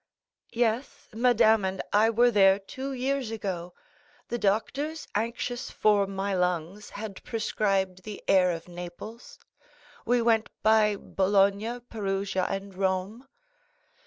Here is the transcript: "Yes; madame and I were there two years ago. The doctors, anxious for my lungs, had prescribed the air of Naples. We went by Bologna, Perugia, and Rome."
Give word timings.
"Yes; 0.55 1.09
madame 1.13 1.63
and 1.63 1.79
I 1.93 2.09
were 2.09 2.31
there 2.31 2.57
two 2.57 2.91
years 2.91 3.29
ago. 3.29 3.75
The 4.29 4.39
doctors, 4.39 5.07
anxious 5.13 5.69
for 5.69 6.07
my 6.07 6.33
lungs, 6.33 6.89
had 6.89 7.23
prescribed 7.23 8.01
the 8.01 8.23
air 8.27 8.49
of 8.49 8.67
Naples. 8.67 9.37
We 10.03 10.19
went 10.23 10.49
by 10.63 10.95
Bologna, 10.95 11.81
Perugia, 11.81 12.47
and 12.49 12.73
Rome." 12.73 13.27